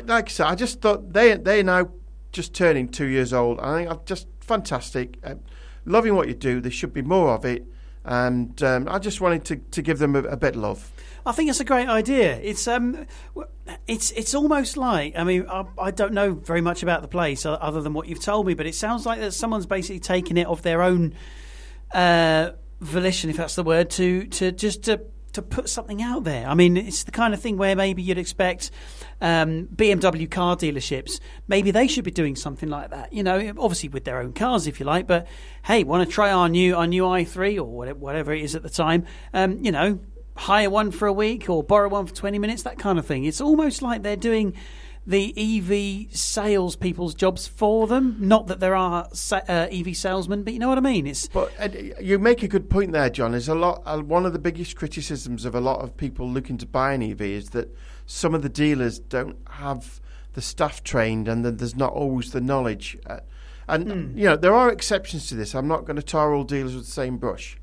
[0.06, 1.90] like I said, I just thought they they now
[2.32, 3.60] just turning two years old.
[3.60, 5.36] I think I'm just fantastic, uh,
[5.86, 6.60] loving what you do.
[6.60, 7.66] There should be more of it,
[8.06, 10.92] and um, I just wanted to, to give them a, a bit of love.
[11.26, 12.38] I think it's a great idea.
[12.38, 13.06] It's um,
[13.88, 17.46] it's it's almost like I mean I, I don't know very much about the place
[17.46, 20.48] other than what you've told me, but it sounds like that someone's basically taken it
[20.48, 21.14] of their own
[21.94, 25.02] uh, volition, if that's the word, to to just to
[25.34, 26.48] to put something out there.
[26.48, 28.72] I mean, it's the kind of thing where maybe you'd expect
[29.22, 33.14] um, BMW car dealerships, maybe they should be doing something like that.
[33.14, 35.08] You know, obviously with their own cars, if you like.
[35.08, 35.28] But
[35.64, 38.70] hey, want to try our new our new i3 or whatever, it is at the
[38.70, 39.06] time?
[39.34, 40.00] Um, you know,
[40.36, 43.26] hire one for a week or borrow one for 20 minutes, that kind of thing.
[43.26, 44.56] It's almost like they're doing
[45.10, 48.16] the EV salespeople's jobs for them.
[48.20, 51.08] Not that there are uh, EV salesmen, but you know what I mean.
[51.08, 51.70] It's but uh,
[52.00, 53.34] you make a good point there, John.
[53.34, 56.60] Is a lot uh, one of the biggest criticisms of a lot of people looking
[56.60, 60.00] to buy an EV is that some of the dealers don't have
[60.34, 62.96] the staff trained, and that there's not always the knowledge.
[63.08, 63.22] Uh,
[63.68, 64.16] and mm.
[64.16, 65.56] you know there are exceptions to this.
[65.56, 67.58] I'm not going to tar all dealers with the same brush,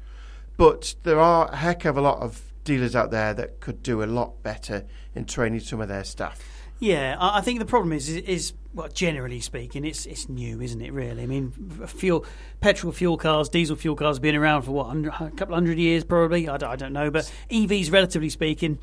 [0.56, 4.02] but there are a heck of a lot of dealers out there that could do
[4.02, 6.55] a lot better in training some of their staff.
[6.78, 10.82] Yeah, I think the problem is, is, is well, generally speaking, it's it's new, isn't
[10.82, 10.92] it?
[10.92, 11.52] Really, I mean,
[11.86, 12.26] fuel,
[12.60, 16.04] petrol fuel cars, diesel fuel cars have been around for what a couple hundred years,
[16.04, 16.48] probably.
[16.48, 18.78] I I don't know, but EVs, relatively speaking,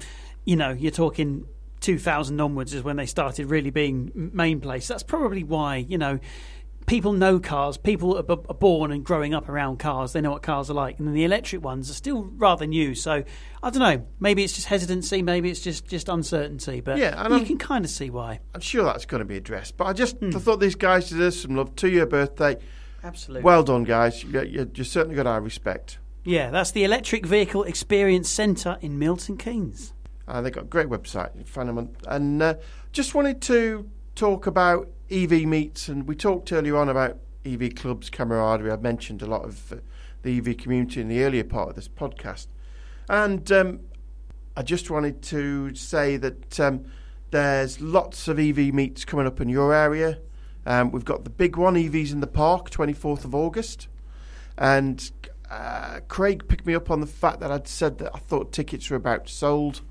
[0.45, 1.45] you know, you're talking
[1.81, 4.87] 2000 onwards is when they started really being main place.
[4.87, 6.19] That's probably why, you know,
[6.85, 7.77] people know cars.
[7.77, 10.13] People are, b- are, born and growing up around cars.
[10.13, 12.95] They know what cars are like, and then the electric ones are still rather new.
[12.95, 13.23] So
[13.61, 14.05] I don't know.
[14.19, 15.21] Maybe it's just hesitancy.
[15.21, 16.81] Maybe it's just just uncertainty.
[16.81, 18.39] But yeah, you I'm, can kind of see why.
[18.53, 19.77] I'm sure that's going to be addressed.
[19.77, 20.35] But I just hmm.
[20.35, 22.57] I thought these guys deserve some love Two year birthday.
[23.03, 23.43] Absolutely.
[23.43, 24.23] Well done, guys.
[24.23, 25.97] You, you, you certainly got our respect.
[26.23, 29.93] Yeah, that's the Electric Vehicle Experience Centre in Milton Keynes.
[30.25, 31.37] Uh, they've got a great website.
[31.37, 32.55] You find them on, and uh,
[32.93, 38.09] just wanted to talk about EV meets, and we talked earlier on about EV clubs,
[38.09, 38.71] camaraderie.
[38.71, 39.75] I've mentioned a lot of uh,
[40.21, 42.47] the EV community in the earlier part of this podcast.
[43.09, 43.81] And um,
[44.55, 46.85] I just wanted to say that um,
[47.31, 50.19] there's lots of EV meets coming up in your area.
[50.65, 53.87] Um, we've got the big one, EVs in the Park, 24th of August.
[54.57, 55.11] And
[55.49, 58.89] uh, Craig picked me up on the fact that I'd said that I thought tickets
[58.89, 59.81] were about sold.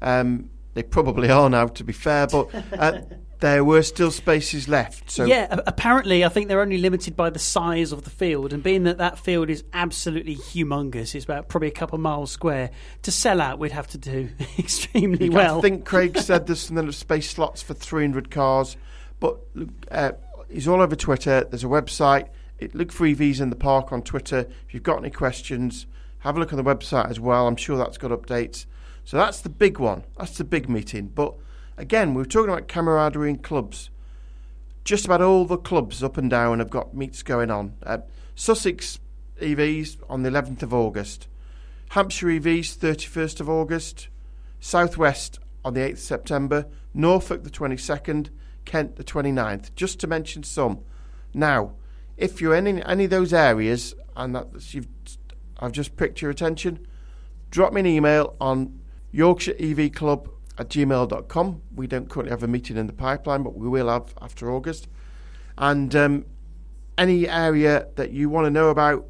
[0.00, 3.00] Um, they probably are now, to be fair, but uh,
[3.40, 5.10] there were still spaces left.
[5.10, 8.62] So yeah, apparently, I think they're only limited by the size of the field, and
[8.62, 12.70] being that that field is absolutely humongous, it's about probably a couple of miles square.
[13.02, 15.58] To sell out, we'd have to do extremely well.
[15.58, 18.76] I think Craig said there's some space slots for 300 cars,
[19.20, 19.38] but
[19.90, 20.12] uh,
[20.50, 21.44] he's all over Twitter.
[21.44, 22.28] There's a website.
[22.58, 24.46] It, look for EVs in the park on Twitter.
[24.66, 25.86] If you've got any questions,
[26.20, 27.46] have a look on the website as well.
[27.46, 28.66] I'm sure that's got updates.
[29.04, 30.04] So that's the big one.
[30.18, 31.34] That's the big meeting, but
[31.76, 33.90] Again, we were talking about camaraderie in clubs.
[34.84, 37.74] Just about all the clubs up and down have got meets going on.
[37.82, 37.98] Uh,
[38.34, 39.00] Sussex
[39.40, 41.26] EVs on the 11th of August,
[41.90, 44.08] Hampshire EVs 31st of August,
[44.60, 48.28] Southwest on the 8th of September, Norfolk the 22nd,
[48.64, 50.80] Kent the 29th, just to mention some.
[51.32, 51.72] Now,
[52.16, 54.88] if you're in any of those areas and that you've,
[55.58, 56.86] I've just pricked your attention,
[57.50, 61.62] drop me an email on Yorkshire EV Club at gmail.com.
[61.74, 64.88] We don't currently have a meeting in the pipeline, but we will have after August.
[65.58, 66.24] And um,
[66.98, 69.06] any area that you want to know about,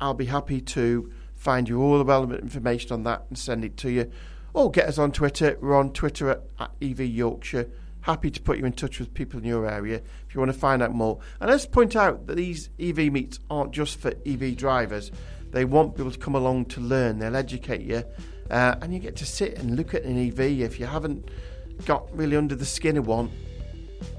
[0.00, 3.76] I'll be happy to find you all the relevant information on that and send it
[3.78, 4.10] to you.
[4.54, 5.56] Or get us on Twitter.
[5.60, 7.70] We're on Twitter at, at EV Yorkshire.
[8.00, 10.58] Happy to put you in touch with people in your area if you want to
[10.58, 11.18] find out more.
[11.40, 15.12] And let's point out that these EV meets aren't just for EV drivers.
[15.50, 17.18] They want people to come along to learn.
[17.18, 18.04] They'll educate you
[18.50, 21.28] uh, and you get to sit and look at an EV if you haven't
[21.84, 23.30] got really under the skin of one.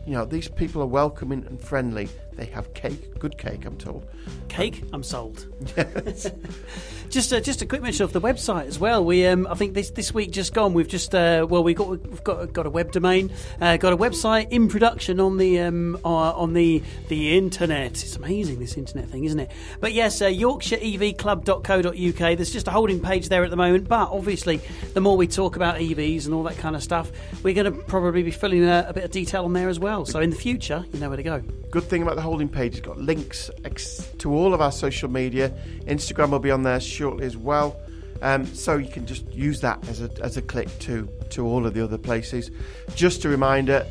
[0.05, 2.09] You know, these people are welcoming and friendly.
[2.39, 4.07] They have cake, good cake, I'm told.
[4.47, 5.45] Cake, I'm sold.
[5.75, 6.31] Yes.
[7.09, 9.03] just uh, just a quick mention of the website as well.
[9.03, 10.73] We um, I think this this week just gone.
[10.73, 13.97] We've just uh, well we got we've got got a web domain, uh, got a
[13.97, 17.91] website in production on the um, uh, on the the internet.
[17.91, 19.51] It's amazing this internet thing, isn't it?
[19.81, 22.37] But yes, uh, YorkshireEVClub.co.uk.
[22.37, 23.89] There's just a holding page there at the moment.
[23.89, 24.61] But obviously,
[24.93, 27.11] the more we talk about EVs and all that kind of stuff,
[27.43, 30.05] we're going to probably be filling a, a bit of detail on there as well.
[30.05, 31.41] So in the future, you know where to go.
[31.71, 35.09] Good thing about the holding page, it's got links ex- to all of our social
[35.09, 35.49] media.
[35.87, 37.75] Instagram will be on there shortly as well.
[38.21, 41.65] Um, so you can just use that as a, as a click to, to all
[41.65, 42.51] of the other places.
[42.93, 43.85] Just a reminder,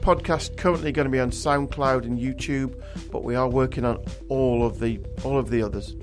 [0.00, 4.64] podcast currently going to be on SoundCloud and YouTube, but we are working on all
[4.64, 5.94] of the all of the others.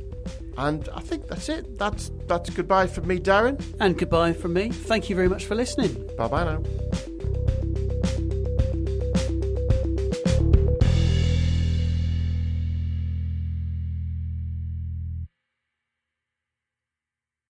[0.57, 1.79] And I think that's it.
[1.79, 3.63] That's that's goodbye from me, Darren.
[3.79, 4.69] And goodbye from me.
[4.69, 5.93] Thank you very much for listening.
[6.17, 7.08] Bye bye now.